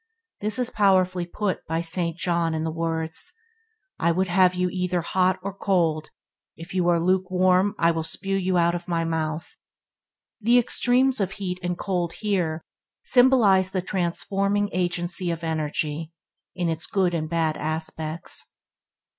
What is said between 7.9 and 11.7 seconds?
will spew you out of my mouth". The extremes of heat